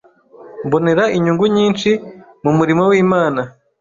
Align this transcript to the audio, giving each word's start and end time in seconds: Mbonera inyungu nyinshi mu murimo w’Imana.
Mbonera 0.65 1.03
inyungu 1.17 1.45
nyinshi 1.55 1.89
mu 2.43 2.51
murimo 2.57 2.83
w’Imana. 2.89 3.41